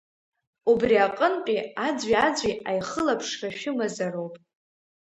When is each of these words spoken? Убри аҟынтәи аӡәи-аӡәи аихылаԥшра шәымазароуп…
Убри 0.71 0.95
аҟынтәи 1.05 1.59
аӡәи-аӡәи 1.85 2.53
аихылаԥшра 2.69 3.49
шәымазароуп… 3.57 4.35